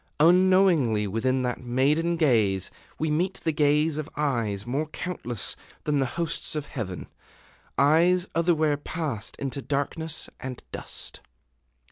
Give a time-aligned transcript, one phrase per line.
[0.19, 6.07] Unknowingly within that maiden gaze we meet the gaze of eyes more countless than the
[6.17, 7.05] hosts of heaven,
[7.77, 11.21] eyes otherwhere passed into darkness and dust.